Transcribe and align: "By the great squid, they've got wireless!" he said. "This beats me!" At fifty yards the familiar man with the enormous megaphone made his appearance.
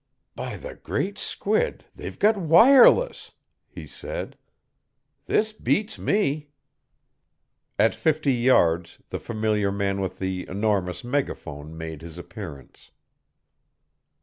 "By 0.35 0.57
the 0.57 0.73
great 0.73 1.19
squid, 1.19 1.85
they've 1.95 2.17
got 2.17 2.35
wireless!" 2.35 3.33
he 3.69 3.85
said. 3.85 4.35
"This 5.27 5.53
beats 5.53 5.99
me!" 5.99 6.49
At 7.77 7.93
fifty 7.93 8.33
yards 8.33 8.97
the 9.11 9.19
familiar 9.19 9.71
man 9.71 10.01
with 10.01 10.17
the 10.17 10.47
enormous 10.49 11.03
megaphone 11.03 11.77
made 11.77 12.01
his 12.01 12.17
appearance. 12.17 12.89